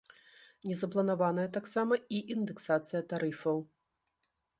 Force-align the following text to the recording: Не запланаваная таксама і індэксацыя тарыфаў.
Не 0.69 0.77
запланаваная 0.79 1.45
таксама 1.57 1.99
і 2.19 2.21
індэксацыя 2.37 3.01
тарыфаў. 3.13 3.57